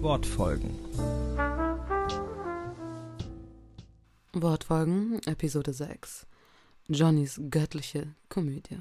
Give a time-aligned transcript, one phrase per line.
[0.00, 0.78] Wortfolgen.
[4.32, 6.24] Wortfolgen, Episode 6.
[6.86, 8.80] Johnnys göttliche Komödie.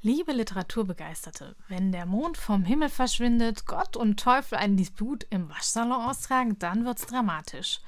[0.00, 6.06] Liebe Literaturbegeisterte, wenn der Mond vom Himmel verschwindet, Gott und Teufel einen Disput im Waschsalon
[6.06, 7.80] austragen, dann wird's dramatisch.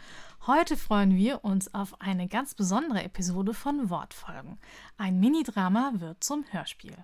[0.48, 4.58] Heute freuen wir uns auf eine ganz besondere Episode von Wortfolgen.
[4.98, 6.96] Ein Mini-Drama wird zum Hörspiel.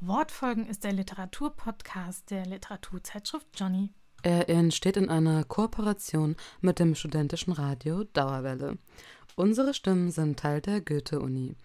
[0.00, 3.90] Wortfolgen ist der Literaturpodcast der Literaturzeitschrift Johnny.
[4.22, 8.78] Er entsteht in einer Kooperation mit dem studentischen Radio Dauerwelle.
[9.34, 11.56] Unsere Stimmen sind Teil der Goethe-Uni.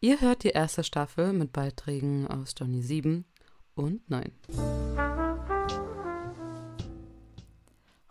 [0.00, 3.24] Ihr hört die erste Staffel mit Beiträgen aus Johnny 7
[3.74, 4.30] und 9.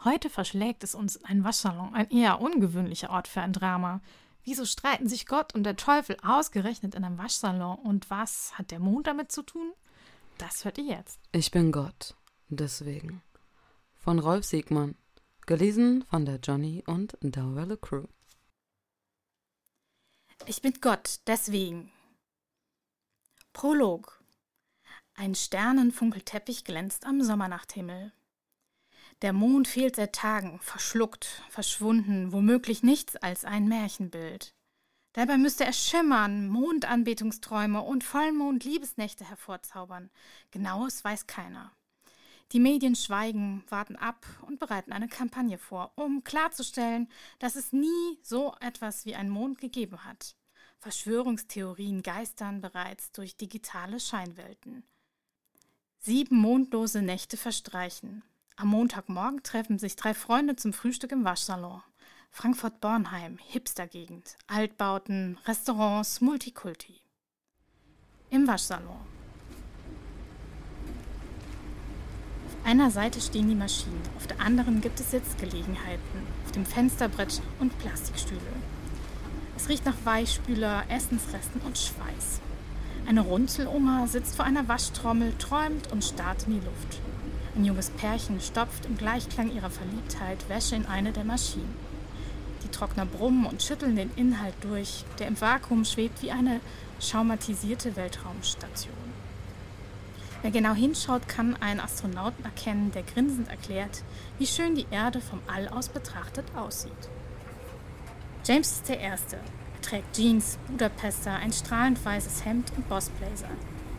[0.04, 4.02] Heute verschlägt es uns ein Waschsalon, ein eher ungewöhnlicher Ort für ein Drama.
[4.44, 8.80] Wieso streiten sich Gott und der Teufel ausgerechnet in einem Waschsalon und was hat der
[8.80, 9.74] Mond damit zu tun?
[10.38, 11.20] Das hört ihr jetzt.
[11.32, 12.16] Ich bin Gott,
[12.48, 13.22] deswegen.
[13.98, 14.96] Von Rolf Siegmann,
[15.46, 18.06] gelesen von der Johnny und Dauerwelle Crew.
[20.46, 21.92] Ich bin Gott, deswegen.
[23.52, 24.24] Prolog.
[25.16, 28.14] Ein Sternenfunkelteppich glänzt am Sommernachthimmel.
[29.22, 34.56] Der Mond fehlt seit Tagen, verschluckt, verschwunden, womöglich nichts als ein Märchenbild.
[35.14, 40.10] Dabei müsste er schimmern, Mondanbetungsträume und Vollmond-Liebesnächte hervorzaubern.
[40.52, 41.74] Genaues weiß keiner.
[42.52, 47.10] Die Medien schweigen, warten ab und bereiten eine Kampagne vor, um klarzustellen,
[47.40, 50.36] dass es nie so etwas wie einen Mond gegeben hat.
[50.80, 54.84] Verschwörungstheorien geistern bereits durch digitale Scheinwelten.
[56.00, 58.24] Sieben mondlose Nächte verstreichen.
[58.62, 61.82] Am Montagmorgen treffen sich drei Freunde zum Frühstück im Waschsalon.
[62.30, 67.00] Frankfurt-Bornheim, Hipstergegend, Altbauten, Restaurants, Multikulti.
[68.30, 69.00] Im Waschsalon.
[72.48, 77.42] Auf einer Seite stehen die Maschinen, auf der anderen gibt es Sitzgelegenheiten, auf dem Fensterbrett
[77.62, 78.42] und Plastikstühle.
[79.56, 82.42] Es riecht nach Weichspüler, Essensresten und Schweiß.
[83.08, 87.00] Eine Runzeloma sitzt vor einer Waschtrommel, träumt und starrt in die Luft.
[87.60, 91.76] Ein junges Pärchen stopft im Gleichklang ihrer Verliebtheit Wäsche in eine der Maschinen.
[92.64, 96.62] Die Trockner brummen und schütteln den Inhalt durch, der im Vakuum schwebt wie eine
[97.02, 98.96] schaumatisierte Weltraumstation.
[100.42, 104.04] Wer genau hinschaut, kann einen Astronauten erkennen, der grinsend erklärt,
[104.38, 107.10] wie schön die Erde vom All aus betrachtet aussieht.
[108.46, 109.36] James ist der Erste.
[109.36, 113.50] Er trägt Jeans, Budapester, ein strahlend weißes Hemd und Bossblazer.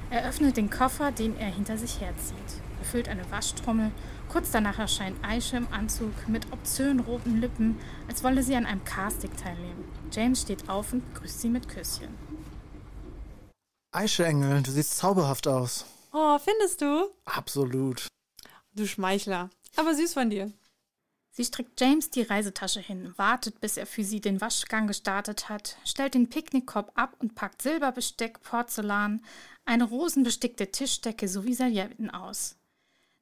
[0.08, 3.92] Er öffnet den Koffer, den er hinter sich herzieht befüllt eine Waschtrommel.
[4.28, 8.84] Kurz danach erscheint Aische im Anzug mit obszön roten Lippen, als wolle sie an einem
[8.84, 9.84] Casting teilnehmen.
[10.10, 12.08] James steht auf und begrüßt sie mit Küsschen.
[13.92, 15.86] Aische Engel, du siehst zauberhaft aus.
[16.12, 17.08] Oh, findest du?
[17.24, 18.08] Absolut.
[18.74, 19.50] Du Schmeichler.
[19.76, 20.52] Aber süß von dir.
[21.32, 25.76] Sie strickt James die Reisetasche hin, wartet, bis er für sie den Waschgang gestartet hat,
[25.84, 29.24] stellt den Picknickkorb ab und packt Silberbesteck, Porzellan,
[29.64, 32.56] eine rosenbestickte Tischdecke sowie Servietten aus.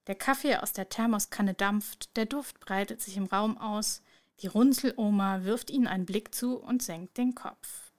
[0.08, 4.02] Der Kaffee aus der Thermoskanne dampft, der Duft breitet sich im Raum aus,
[4.40, 7.92] die Runzeloma wirft ihnen einen Blick zu und senkt den Kopf.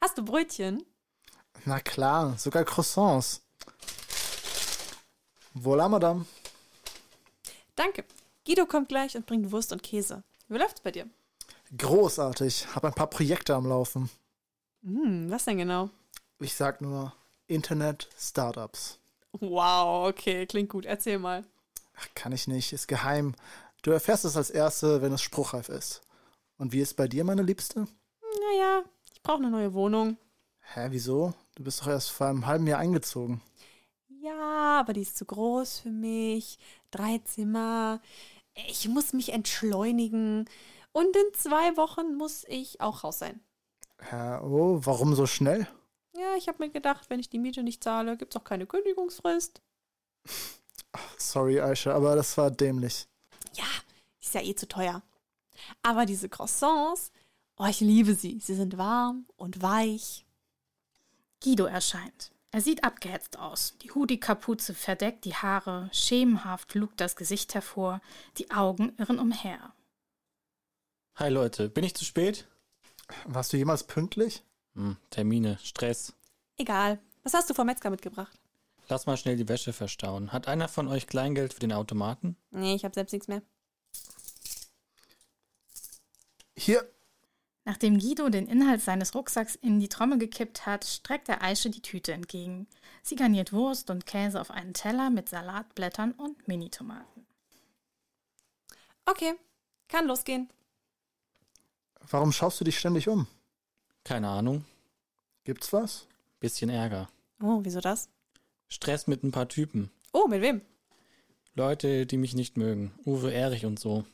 [0.00, 0.84] Hast du Brötchen?
[1.64, 3.42] Na klar, sogar Croissants.
[5.56, 6.26] Voilà, Madame.
[7.74, 8.04] Danke.
[8.46, 10.22] Guido kommt gleich und bringt Wurst und Käse.
[10.48, 11.08] Wie läuft's bei dir?
[11.76, 12.68] Großartig.
[12.74, 14.10] Hab ein paar Projekte am Laufen.
[14.84, 15.90] Hm, was denn genau?
[16.38, 17.12] Ich sag nur
[17.48, 19.00] Internet Startups.
[19.40, 20.86] Wow, okay, klingt gut.
[20.86, 21.44] Erzähl mal.
[21.96, 23.34] Ach, kann ich nicht, ist geheim.
[23.82, 26.02] Du erfährst es als Erste, wenn es spruchreif ist.
[26.56, 27.86] Und wie ist bei dir, meine Liebste?
[28.50, 30.16] Naja, ich brauche eine neue Wohnung.
[30.60, 31.34] Hä, wieso?
[31.56, 33.42] Du bist doch erst vor einem halben Jahr eingezogen.
[34.08, 36.58] Ja, aber die ist zu groß für mich.
[36.90, 38.00] Drei Zimmer.
[38.68, 40.48] Ich muss mich entschleunigen.
[40.92, 43.40] Und in zwei Wochen muss ich auch raus sein.
[43.98, 45.66] Hä, oh, warum so schnell?
[46.16, 49.60] Ja, ich habe mir gedacht, wenn ich die Miete nicht zahle, gibt's auch keine Kündigungsfrist.
[51.18, 53.08] Sorry, Aisha, aber das war dämlich.
[53.54, 53.64] Ja,
[54.20, 55.02] ist ja eh zu teuer.
[55.82, 57.10] Aber diese Croissants,
[57.56, 58.38] oh, ich liebe sie.
[58.40, 60.24] Sie sind warm und weich.
[61.42, 62.30] Guido erscheint.
[62.52, 63.76] Er sieht abgehetzt aus.
[63.82, 68.00] Die Hoodie-Kapuze verdeckt die Haare, schemenhaft lugt das Gesicht hervor,
[68.38, 69.74] die Augen irren umher.
[71.16, 72.46] Hi Leute, bin ich zu spät?
[73.26, 74.44] Warst du jemals pünktlich?
[74.74, 76.12] Hm, Termine, Stress.
[76.56, 76.98] Egal.
[77.22, 78.38] Was hast du vom Metzger mitgebracht?
[78.88, 80.32] Lass mal schnell die Wäsche verstauen.
[80.32, 82.36] Hat einer von euch Kleingeld für den Automaten?
[82.50, 83.42] Nee, ich habe selbst nichts mehr.
[86.56, 86.88] Hier.
[87.64, 91.80] Nachdem Guido den Inhalt seines Rucksacks in die Trommel gekippt hat, streckt er Aische die
[91.80, 92.66] Tüte entgegen.
[93.02, 97.26] Sie garniert Wurst und Käse auf einen Teller mit Salatblättern und Minitomaten.
[99.06, 99.34] Okay,
[99.88, 100.50] kann losgehen.
[102.00, 103.26] Warum schaust du dich ständig um?
[104.04, 104.64] Keine Ahnung.
[105.44, 106.06] Gibt's was?
[106.40, 107.08] Bisschen Ärger.
[107.42, 108.08] Oh, wieso das?
[108.68, 109.90] Stress mit ein paar Typen.
[110.12, 110.60] Oh, mit wem?
[111.54, 112.92] Leute, die mich nicht mögen.
[113.06, 114.04] Uwe Erich und so.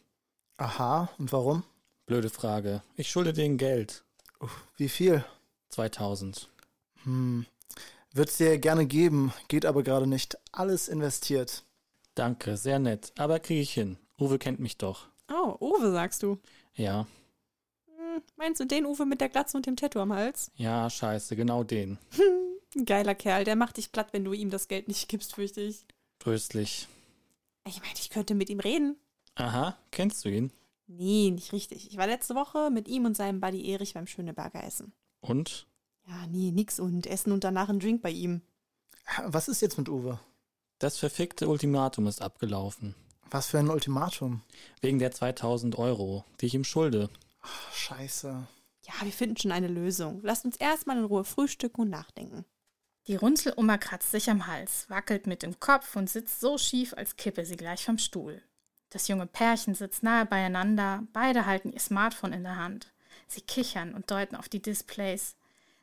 [0.58, 1.64] Aha, und warum?
[2.06, 2.82] Blöde Frage.
[2.96, 4.04] Ich schulde denen Geld.
[4.76, 5.24] Wie viel?
[5.70, 6.48] 2000.
[7.04, 7.46] Hm.
[8.12, 10.36] Würd's dir gerne geben, geht aber gerade nicht.
[10.52, 11.64] Alles investiert.
[12.14, 13.12] Danke, sehr nett.
[13.18, 13.96] Aber kriege ich hin.
[14.18, 15.08] Uwe kennt mich doch.
[15.32, 16.38] Oh, Uwe, sagst du.
[16.74, 17.06] Ja,
[18.36, 20.50] meinst du den Uwe mit der Glatze und dem Tattoo am Hals?
[20.54, 21.98] ja, scheiße, genau den.
[22.76, 25.60] Ein geiler Kerl, der macht dich platt, wenn du ihm das Geld nicht gibst, fürchte
[25.60, 25.84] ich.
[26.20, 26.86] Tröstlich.
[27.66, 28.96] Ich meine, ich könnte mit ihm reden.
[29.34, 30.52] Aha, kennst du ihn?
[30.86, 31.88] Nee, nicht richtig.
[31.90, 34.92] Ich war letzte Woche mit ihm und seinem Buddy Erich beim Schöneberger Essen.
[35.20, 35.66] Und?
[36.06, 38.42] Ja, nee, nix und Essen und danach ein Drink bei ihm.
[39.24, 40.20] Was ist jetzt mit Uwe?
[40.78, 42.94] Das verfickte Ultimatum ist abgelaufen.
[43.30, 44.42] Was für ein Ultimatum?
[44.80, 47.10] Wegen der 2000 Euro, die ich ihm schulde.
[47.40, 48.46] Ach, scheiße.
[48.82, 50.20] Ja, wir finden schon eine Lösung.
[50.22, 52.44] Lasst uns erstmal in Ruhe frühstücken und nachdenken.
[53.06, 57.16] Die Runzeloma kratzt sich am Hals, wackelt mit dem Kopf und sitzt so schief, als
[57.16, 58.42] kippe sie gleich vom Stuhl.
[58.90, 62.92] Das junge Pärchen sitzt nahe beieinander, beide halten ihr Smartphone in der Hand.
[63.26, 65.36] Sie kichern und deuten auf die Displays.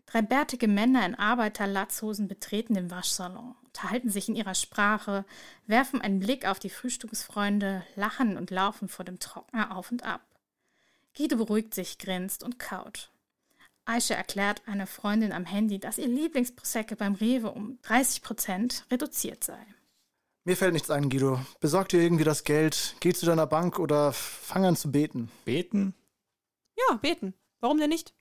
[0.06, 5.26] Drei bärtige Männer in Arbeiterlatzhosen betreten den Waschsalon, unterhalten sich in ihrer Sprache,
[5.66, 10.22] werfen einen Blick auf die Frühstücksfreunde, lachen und laufen vor dem Trockner auf und ab.
[11.18, 13.12] Guido beruhigt sich, grinst und kaut.
[13.86, 19.44] Aisha erklärt einer Freundin am Handy, dass ihr Lieblingsprosecco beim Rewe um 30 Prozent reduziert
[19.44, 19.66] sei.
[20.44, 21.40] Mir fällt nichts ein, Guido.
[21.60, 25.32] Besorg dir irgendwie das Geld, geh zu deiner Bank oder fang an zu beten.
[25.44, 25.96] Beten?
[26.78, 27.34] Ja, beten.
[27.62, 28.14] Warum denn nicht?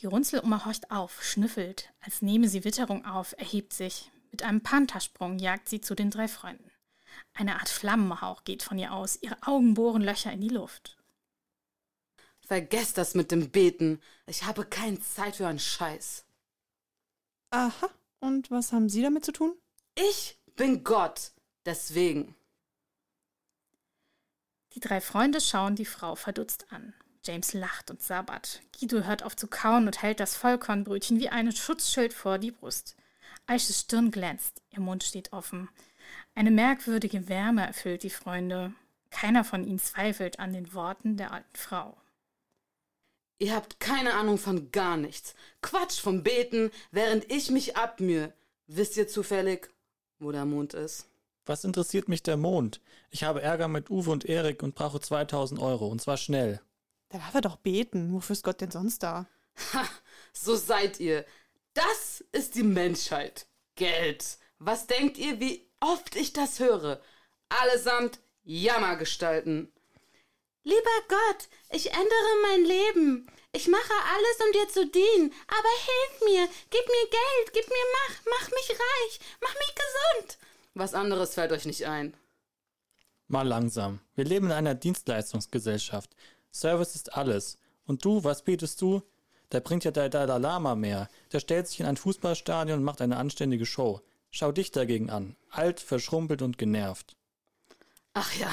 [0.00, 4.10] Die Runzeloma horcht auf, schnüffelt, als nehme sie Witterung auf, erhebt sich.
[4.30, 6.70] Mit einem Panthersprung jagt sie zu den drei Freunden.
[7.32, 10.95] Eine Art Flammenhauch geht von ihr aus, ihre Augen bohren Löcher in die Luft.
[12.46, 14.00] Vergesst das mit dem Beten.
[14.26, 16.24] Ich habe keine Zeit für einen Scheiß.
[17.50, 17.90] Aha.
[18.20, 19.52] Und was haben Sie damit zu tun?
[19.96, 21.32] Ich bin Gott.
[21.64, 22.36] Deswegen.
[24.74, 26.94] Die drei Freunde schauen die Frau verdutzt an.
[27.24, 28.60] James lacht und sabbert.
[28.78, 32.94] Guido hört auf zu kauen und hält das Vollkornbrötchen wie ein Schutzschild vor die Brust.
[33.46, 35.68] Aisches Stirn glänzt, ihr Mund steht offen.
[36.36, 38.72] Eine merkwürdige Wärme erfüllt die Freunde.
[39.10, 41.96] Keiner von ihnen zweifelt an den Worten der alten Frau.
[43.38, 45.34] Ihr habt keine Ahnung von gar nichts.
[45.60, 48.32] Quatsch vom Beten, während ich mich abmühe.
[48.66, 49.70] Wisst ihr zufällig,
[50.18, 51.06] wo der Mond ist?
[51.44, 52.80] Was interessiert mich der Mond?
[53.10, 56.60] Ich habe Ärger mit Uwe und Erik und brauche 2000 Euro, und zwar schnell.
[57.10, 58.12] Da darf er doch beten.
[58.12, 59.26] Wofür ist Gott denn sonst da?
[59.72, 59.86] Ha,
[60.32, 61.24] so seid ihr.
[61.74, 63.46] Das ist die Menschheit.
[63.76, 64.38] Geld.
[64.58, 67.00] Was denkt ihr, wie oft ich das höre?
[67.48, 69.72] Allesamt Jammergestalten.
[70.66, 73.30] Lieber Gott, ich ändere mein Leben.
[73.52, 75.32] Ich mache alles, um dir zu dienen.
[75.46, 80.38] Aber hilf mir, gib mir Geld, gib mir Macht, mach mich reich, mach mich gesund.
[80.74, 82.16] Was anderes fällt euch nicht ein.
[83.28, 84.00] Mal langsam.
[84.16, 86.16] Wir leben in einer Dienstleistungsgesellschaft.
[86.52, 87.58] Service ist alles.
[87.86, 89.02] Und du, was betest du?
[89.50, 91.08] Da bringt ja der Dalai Lama mehr.
[91.30, 94.00] Der stellt sich in ein Fußballstadion und macht eine anständige Show.
[94.32, 95.36] Schau dich dagegen an.
[95.48, 97.14] Alt, verschrumpelt und genervt.
[98.14, 98.50] Ach ja.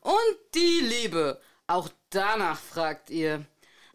[0.00, 1.40] Und die Liebe.
[1.66, 3.44] Auch danach fragt ihr.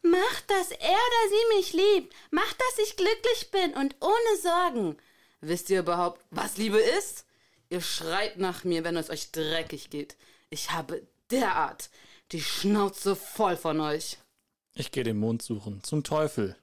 [0.01, 2.15] Mach, dass er oder sie mich liebt.
[2.31, 4.97] Mach, dass ich glücklich bin und ohne Sorgen.
[5.41, 7.25] Wisst ihr überhaupt, was Liebe ist?
[7.69, 10.15] Ihr schreit nach mir, wenn es euch dreckig geht.
[10.49, 11.89] Ich habe derart
[12.31, 14.17] die Schnauze voll von euch.
[14.73, 15.83] Ich gehe den Mond suchen.
[15.83, 16.55] Zum Teufel.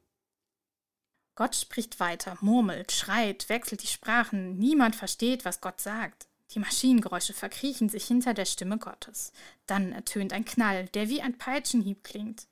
[1.37, 4.57] Gott spricht weiter, murmelt, schreit, wechselt die Sprachen.
[4.57, 6.29] Niemand versteht, was Gott sagt.
[6.53, 9.33] Die Maschinengeräusche verkriechen sich hinter der Stimme Gottes.
[9.67, 12.47] Dann ertönt ein Knall, der wie ein Peitschenhieb klingt.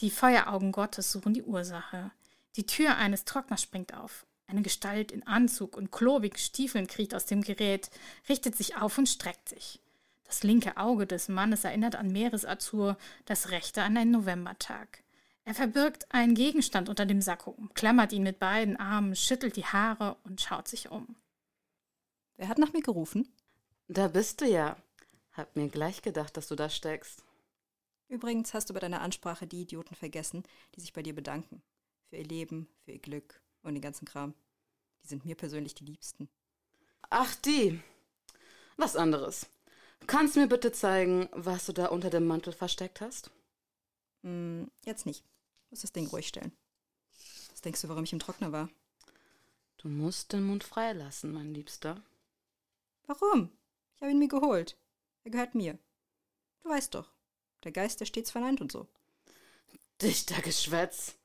[0.00, 2.10] Die Feueraugen Gottes suchen die Ursache.
[2.56, 4.26] Die Tür eines Trockners springt auf.
[4.46, 7.90] Eine Gestalt in Anzug und klobigen Stiefeln kriecht aus dem Gerät,
[8.28, 9.80] richtet sich auf und streckt sich.
[10.24, 15.02] Das linke Auge des Mannes erinnert an Meeresazur, das rechte an einen Novembertag.
[15.44, 20.16] Er verbirgt einen Gegenstand unter dem Sakko, klammert ihn mit beiden Armen, schüttelt die Haare
[20.24, 21.16] und schaut sich um.
[22.40, 23.30] Wer hat nach mir gerufen?
[23.86, 24.78] Da bist du ja.
[25.32, 27.22] Hab mir gleich gedacht, dass du da steckst.
[28.08, 30.44] Übrigens hast du bei deiner Ansprache die Idioten vergessen,
[30.74, 31.60] die sich bei dir bedanken.
[32.08, 34.32] Für ihr Leben, für ihr Glück und den ganzen Kram.
[35.02, 36.30] Die sind mir persönlich die Liebsten.
[37.10, 37.78] Ach, die.
[38.78, 39.44] Was anderes.
[40.06, 43.30] Kannst du mir bitte zeigen, was du da unter dem Mantel versteckt hast?
[44.22, 45.26] Hm, jetzt nicht.
[45.68, 46.52] Muss das Ding ruhig stellen.
[47.50, 48.70] Was denkst du, warum ich im Trockner war?
[49.76, 52.02] Du musst den Mund freilassen, mein Liebster.
[53.10, 53.50] Warum?
[53.96, 54.76] Ich habe ihn mir geholt.
[55.24, 55.76] Er gehört mir.
[56.62, 57.10] Du weißt doch,
[57.64, 58.86] der Geist, der stets verneint und so.
[60.00, 61.16] Dichtergeschwätz.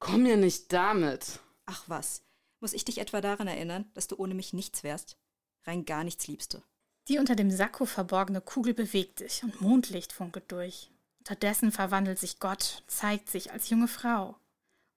[0.00, 1.40] Komm mir nicht damit.
[1.64, 2.22] Ach was,
[2.60, 5.16] muss ich dich etwa daran erinnern, dass du ohne mich nichts wärst?
[5.62, 6.62] Rein gar nichts, Liebste.
[7.08, 10.90] Die unter dem Sakko verborgene Kugel bewegt sich und Mondlicht funkelt durch.
[11.20, 14.36] Unterdessen verwandelt sich Gott, zeigt sich als junge Frau.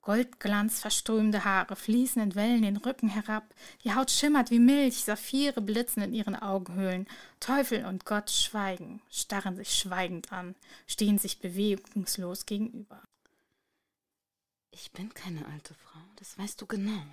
[0.08, 5.60] Goldglanz verströmende Haare fließen in Wellen den Rücken herab, die Haut schimmert wie Milch, Saphire
[5.60, 7.10] blitzen in ihren Augenhöhlen.
[7.42, 10.56] Teufel und Gott schweigen, starren sich schweigend an,
[10.88, 13.04] stehen sich bewegungslos gegenüber.
[14.72, 17.04] Ich bin keine alte Frau, das weißt du genau.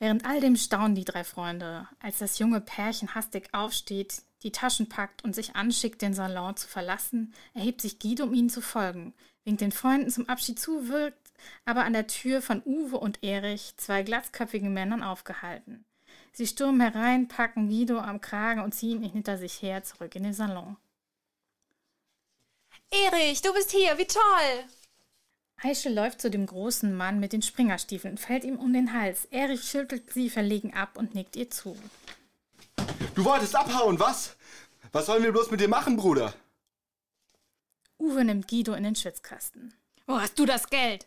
[0.00, 4.88] Während all dem staunen die drei Freunde, als das junge Pärchen hastig aufsteht, die Taschen
[4.88, 9.14] packt und sich anschickt, den Salon zu verlassen, erhebt sich Guido, um ihnen zu folgen,
[9.44, 11.30] winkt den Freunden zum Abschied zu, wirkt
[11.64, 15.84] aber an der Tür von Uwe und Erich, zwei glatzköpfigen Männern, aufgehalten.
[16.32, 20.22] Sie stürmen herein, packen Guido am Kragen und ziehen ihn hinter sich her zurück in
[20.22, 20.76] den Salon.
[22.90, 24.64] Erich, du bist hier, wie toll!
[25.62, 29.26] Aische läuft zu dem großen Mann mit den Springerstiefeln und fällt ihm um den Hals.
[29.26, 31.76] Erich schüttelt sie verlegen ab und nickt ihr zu.
[33.14, 34.36] Du wolltest abhauen, was?
[34.92, 36.34] Was sollen wir bloß mit dir machen, Bruder?
[37.98, 39.74] Uwe nimmt Guido in den Schwitzkasten.
[40.06, 41.06] Wo hast du das Geld?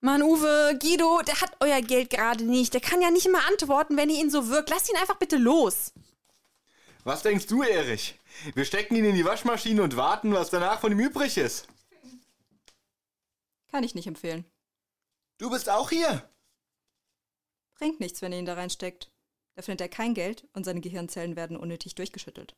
[0.00, 2.74] Mann, Uwe, Guido, der hat euer Geld gerade nicht.
[2.74, 4.70] Der kann ja nicht immer antworten, wenn ihr ihn so wirkt.
[4.70, 5.92] Lasst ihn einfach bitte los.
[7.04, 8.18] Was denkst du, Erich?
[8.54, 11.68] Wir stecken ihn in die Waschmaschine und warten, was danach von ihm übrig ist.
[13.70, 14.44] Kann ich nicht empfehlen.
[15.38, 16.28] Du bist auch hier?
[17.74, 19.10] Bringt nichts, wenn ihr ihn da reinsteckt.
[19.56, 22.54] Da findet er kein Geld und seine Gehirnzellen werden unnötig durchgeschüttelt.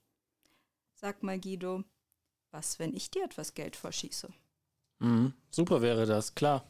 [0.94, 1.84] Sag mal, Guido,
[2.50, 4.28] was, wenn ich dir etwas Geld vorschieße?
[4.98, 6.68] Mhm, super wäre das, klar.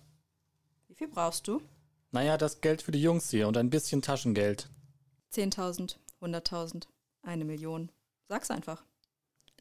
[0.86, 1.62] Wie viel brauchst du?
[2.10, 4.68] Naja, das Geld für die Jungs hier und ein bisschen Taschengeld.
[5.32, 6.84] 10.000, 100.000,
[7.22, 7.90] eine Million.
[8.28, 8.84] Sag's einfach.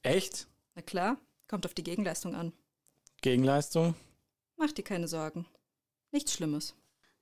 [0.04, 0.48] Echt?
[0.76, 2.52] Na klar, kommt auf die Gegenleistung an.
[3.22, 3.96] Gegenleistung?
[4.58, 5.46] Mach dir keine Sorgen.
[6.12, 6.76] Nichts Schlimmes.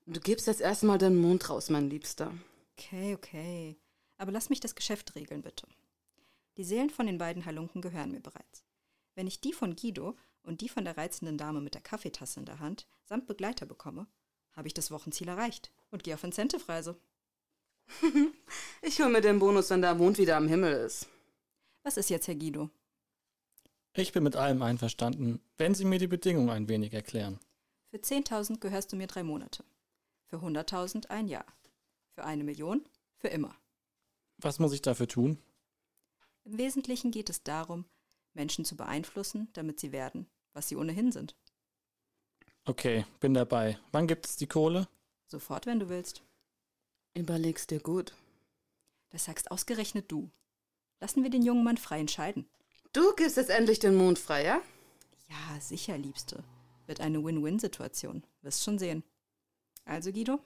[0.07, 2.31] Du gibst jetzt erstmal den Mund raus, mein Liebster.
[2.77, 3.77] Okay, okay.
[4.17, 5.67] Aber lass mich das Geschäft regeln, bitte.
[6.57, 8.63] Die Seelen von den beiden Halunken gehören mir bereits.
[9.13, 12.45] Wenn ich die von Guido und die von der reizenden Dame mit der Kaffeetasse in
[12.45, 14.07] der Hand samt Begleiter bekomme,
[14.53, 16.97] habe ich das Wochenziel erreicht und gehe auf Incentive-Reise.
[18.81, 21.07] ich hol mir den Bonus, wenn der Mond wieder am Himmel ist.
[21.83, 22.69] Was ist jetzt, Herr Guido?
[23.93, 27.39] Ich bin mit allem einverstanden, wenn Sie mir die Bedingungen ein wenig erklären.
[27.91, 29.63] Für 10.000 gehörst du mir drei Monate.
[30.25, 31.45] Für 100.000 ein Jahr.
[32.15, 33.53] Für eine Million für immer.
[34.37, 35.37] Was muss ich dafür tun?
[36.45, 37.83] Im Wesentlichen geht es darum,
[38.33, 41.35] Menschen zu beeinflussen, damit sie werden, was sie ohnehin sind.
[42.63, 43.77] Okay, bin dabei.
[43.91, 44.87] Wann gibt es die Kohle?
[45.27, 46.23] Sofort, wenn du willst.
[47.13, 48.13] Überleg's dir gut.
[49.09, 50.31] Das sagst ausgerechnet du.
[51.01, 52.47] Lassen wir den jungen Mann frei entscheiden.
[52.93, 54.61] Du gibst jetzt endlich den Mond frei, ja?
[55.27, 56.45] Ja, sicher, Liebste.
[56.85, 58.23] Wird eine Win-Win-Situation.
[58.41, 59.03] Wirst schon sehen.
[59.83, 60.39] Also, Guido?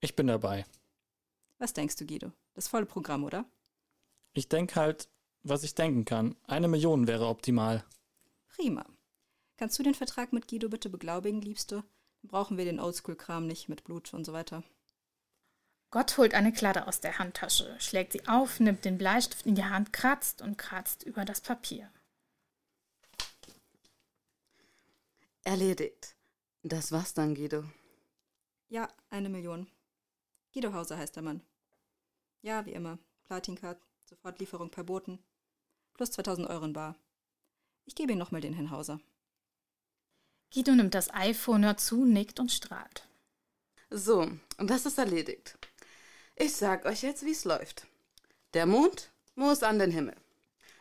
[0.00, 0.64] Ich bin dabei.
[1.58, 2.32] Was denkst du, Guido?
[2.54, 3.44] Das volle Programm, oder?
[4.32, 5.08] Ich denke halt,
[5.42, 6.36] was ich denken kann.
[6.46, 7.84] Eine Million wäre optimal.
[8.48, 8.86] Prima.
[9.56, 11.84] Kannst du den Vertrag mit Guido bitte beglaubigen, Liebste?
[12.22, 14.62] Dann brauchen wir den Oldschool-Kram nicht mit Blut und so weiter.
[15.90, 19.64] Gott holt eine Kladde aus der Handtasche, schlägt sie auf, nimmt den Bleistift in die
[19.64, 21.90] Hand, kratzt und kratzt über das Papier.
[25.42, 26.16] Erledigt.
[26.62, 27.64] Das war's dann, Guido.
[28.68, 29.66] Ja, eine Million.
[30.52, 31.42] Guido Hauser heißt der Mann.
[32.42, 32.98] Ja, wie immer.
[33.24, 35.18] Platincard, Sofortlieferung per Boten.
[35.94, 36.96] Plus 2000 Euro in Bar.
[37.84, 39.00] Ich gebe Ihnen nochmal den Herrn Hauser.
[40.52, 43.06] Guido nimmt das iPhone, hört zu, nickt und strahlt.
[43.90, 45.56] So, das ist erledigt.
[46.34, 47.86] Ich sag euch jetzt, wie's läuft.
[48.54, 50.16] Der Mond muss an den Himmel.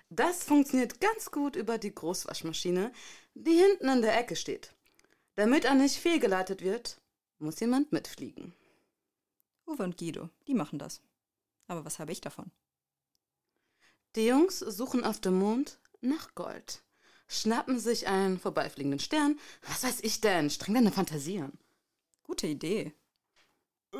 [0.09, 2.91] Das funktioniert ganz gut über die Großwaschmaschine,
[3.35, 4.73] die hinten in der Ecke steht.
[5.35, 6.99] Damit er nicht fehlgeleitet wird,
[7.37, 8.53] muss jemand mitfliegen.
[9.69, 11.01] Uwe und Guido, die machen das.
[11.67, 12.51] Aber was habe ich davon?
[14.15, 16.81] Die Jungs suchen auf dem Mond nach Gold,
[17.27, 19.39] schnappen sich einen vorbeifliegenden Stern.
[19.61, 20.49] Was weiß ich denn?
[20.49, 21.57] Streng deine Fantasie an.
[22.23, 22.93] Gute Idee.
[23.93, 23.97] Äh,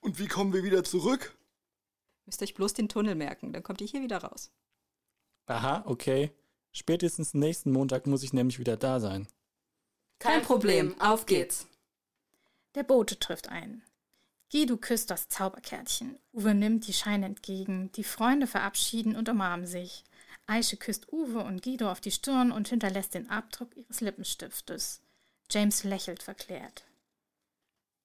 [0.00, 1.36] und wie kommen wir wieder zurück?
[2.26, 4.52] Müsst euch bloß den Tunnel merken, dann kommt ihr hier wieder raus.
[5.46, 6.30] Aha, okay.
[6.72, 9.26] Spätestens nächsten Montag muss ich nämlich wieder da sein.
[10.18, 11.66] Kein Problem, auf geht's.
[12.74, 13.82] Der Bote trifft ein.
[14.50, 16.18] Guido küsst das Zauberkärtchen.
[16.32, 17.92] Uwe nimmt die Scheine entgegen.
[17.92, 20.04] Die Freunde verabschieden und umarmen sich.
[20.46, 25.02] Aische küsst Uwe und Guido auf die Stirn und hinterlässt den Abdruck ihres Lippenstiftes.
[25.50, 26.84] James lächelt verklärt.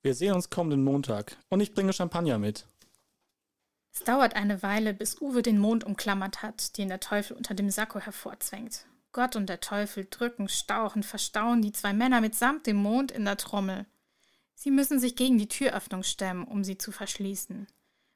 [0.01, 2.65] Wir sehen uns kommenden Montag und ich bringe Champagner mit.
[3.93, 7.69] Es dauert eine Weile, bis Uwe den Mond umklammert hat, den der Teufel unter dem
[7.69, 8.85] Sakko hervorzwängt.
[9.13, 13.37] Gott und der Teufel drücken, stauchen, verstauen die zwei Männer mitsamt dem Mond in der
[13.37, 13.85] Trommel.
[14.55, 17.67] Sie müssen sich gegen die Türöffnung stemmen, um sie zu verschließen.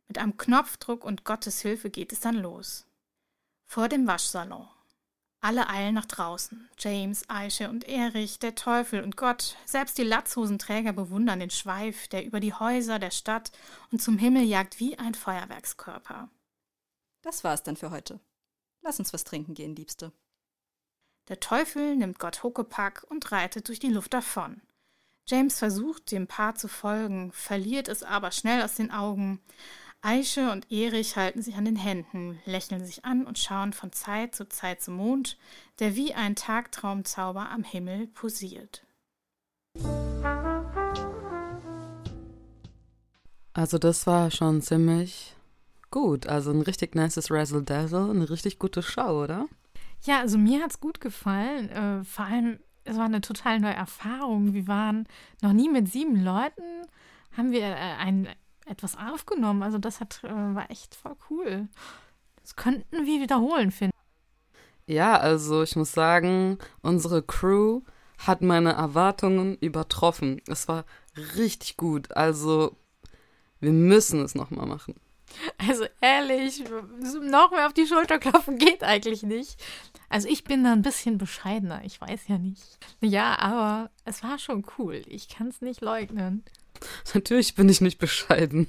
[0.07, 2.85] Mit einem Knopfdruck und Gottes Hilfe geht es dann los.
[3.65, 4.67] Vor dem Waschsalon.
[5.39, 6.69] Alle eilen nach draußen.
[6.79, 12.25] James, Aische und Erich, der Teufel und Gott, selbst die Latzhosenträger bewundern den Schweif, der
[12.25, 13.51] über die Häuser der Stadt
[13.91, 16.29] und zum Himmel jagt wie ein Feuerwerkskörper.
[17.21, 18.19] Das war's dann für heute.
[18.81, 20.11] Lass uns was trinken gehen, Liebste.
[21.27, 24.61] Der Teufel nimmt Gott Huckepack und reitet durch die Luft davon.
[25.29, 29.41] James versucht, dem Paar zu folgen, verliert es aber schnell aus den Augen.
[30.01, 34.35] Aische und Erich halten sich an den Händen, lächeln sich an und schauen von Zeit
[34.35, 35.37] zu Zeit zum Mond,
[35.79, 38.85] der wie ein Tagtraumzauber am Himmel posiert.
[43.51, 45.35] Also das war schon ziemlich
[45.91, 46.27] gut.
[46.27, 49.49] Also ein richtig nices Razzle Dazzle, eine richtig gute Show, oder?
[50.03, 51.69] Ja, also mir hat es gut gefallen.
[51.69, 54.53] Äh, vor allem, es war eine total neue Erfahrung.
[54.53, 55.07] Wir waren
[55.41, 56.63] noch nie mit sieben Leuten,
[57.35, 58.27] haben wir äh, ein,
[58.65, 59.63] etwas aufgenommen.
[59.63, 61.67] Also das hat, äh, war echt voll cool.
[62.41, 63.93] Das könnten wir wiederholen, finden.
[64.85, 67.81] Ja, also ich muss sagen, unsere Crew
[68.19, 70.41] hat meine Erwartungen übertroffen.
[70.47, 70.85] Es war
[71.35, 72.15] richtig gut.
[72.15, 72.77] Also
[73.59, 74.95] wir müssen es nochmal machen.
[75.57, 76.63] Also ehrlich,
[77.21, 79.57] noch mehr auf die Schulter klopfen geht eigentlich nicht.
[80.09, 82.79] Also ich bin da ein bisschen bescheidener, ich weiß ja nicht.
[83.01, 85.01] Ja, aber es war schon cool.
[85.07, 86.43] Ich kann es nicht leugnen.
[87.13, 88.67] Natürlich bin ich nicht bescheiden.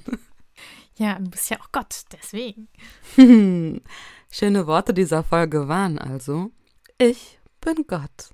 [0.97, 2.67] Ja, du bist ja auch Gott, deswegen.
[4.31, 6.51] Schöne Worte dieser Folge waren also,
[6.97, 8.31] ich bin Gott.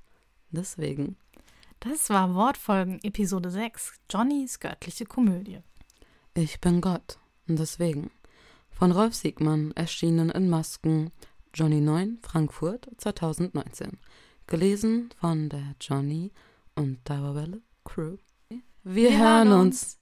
[0.50, 1.18] Deswegen.
[1.80, 5.60] Das war Wortfolgen Episode 6, Johnnys göttliche Komödie.
[6.34, 7.20] Ich bin Gott.
[7.48, 8.10] Deswegen.
[8.77, 11.11] Von Rolf Siegmann, erschienen in Masken,
[11.53, 13.98] Johnny 9, Frankfurt 2019.
[14.48, 16.33] Gelesen von der Johnny
[16.75, 18.18] und Dauerwelle Crew.
[18.50, 19.98] Wir, Wir hören uns.